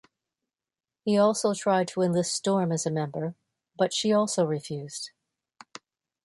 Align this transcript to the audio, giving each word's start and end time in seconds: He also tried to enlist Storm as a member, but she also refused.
He 1.03 1.15
also 1.19 1.53
tried 1.53 1.87
to 1.89 2.01
enlist 2.01 2.33
Storm 2.33 2.71
as 2.71 2.87
a 2.87 2.89
member, 2.89 3.35
but 3.77 3.93
she 3.93 4.11
also 4.11 4.43
refused. 4.43 5.11